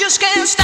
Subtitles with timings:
[0.00, 0.59] just can't stop.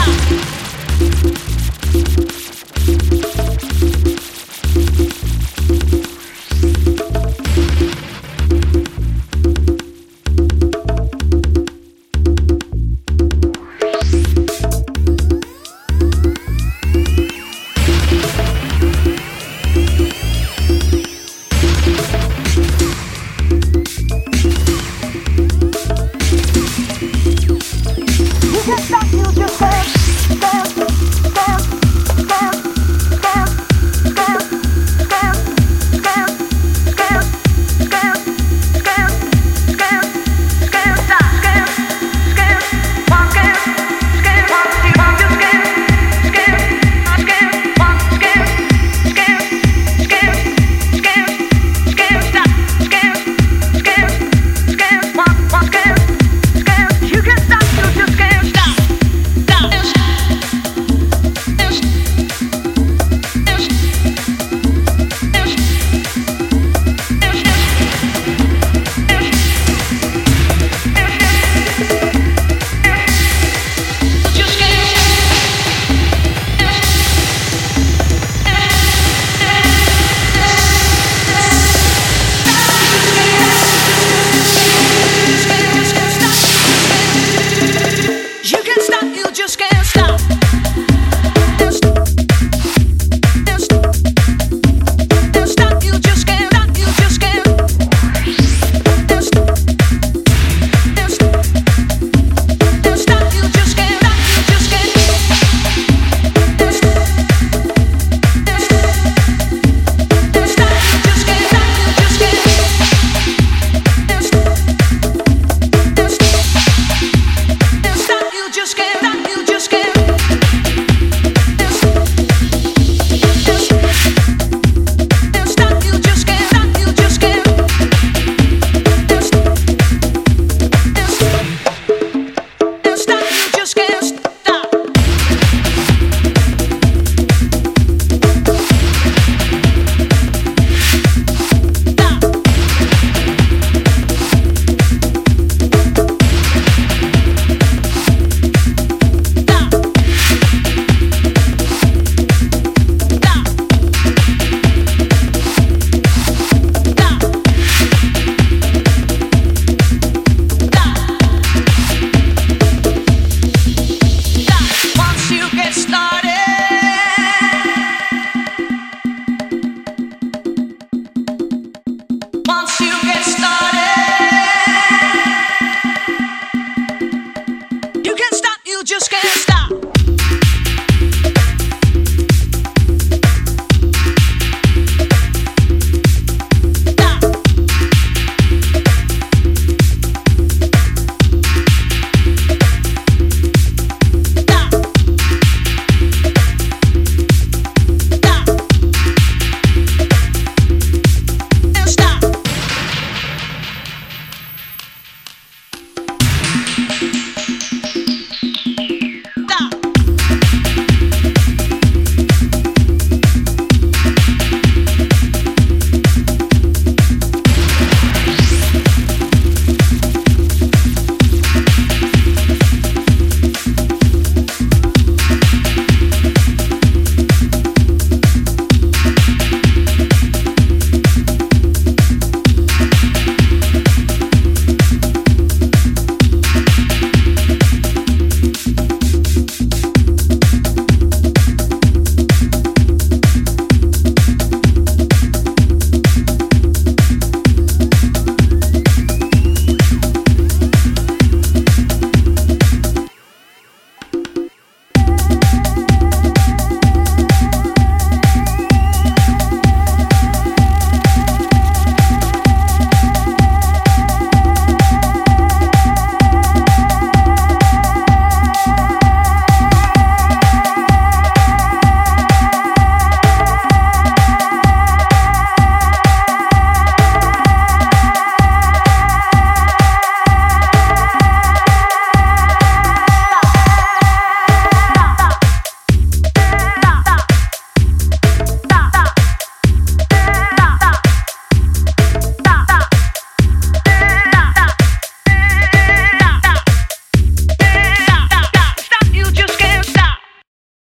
[172.56, 173.05] want you